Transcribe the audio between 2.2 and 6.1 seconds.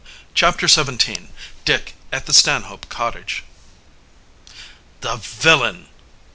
THE STANHOPE COTTAGE "The villain!"